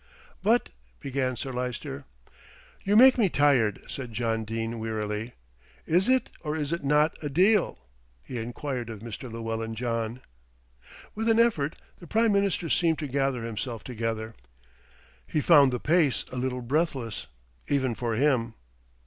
[0.41, 0.69] "But"
[0.99, 2.05] began Sir Lyster.
[2.83, 5.33] "You make me tired," said John Dene wearily.
[5.85, 7.77] "Is it or is it not a deal?"
[8.23, 9.31] he enquired of Mr.
[9.31, 10.21] Llewellyn John.
[11.13, 14.33] With an effort the Prime Minister seemed to gather himself together.
[15.27, 17.27] He found the pace a little breathless,
[17.67, 18.55] even for him.